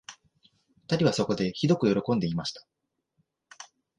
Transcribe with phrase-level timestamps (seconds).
[0.87, 2.65] 二人はそこで、ひどくよろこんで言いました